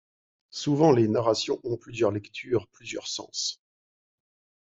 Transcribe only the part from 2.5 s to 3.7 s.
plusieurs sens.